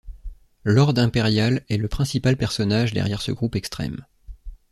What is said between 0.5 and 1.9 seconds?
Lord Imperial est le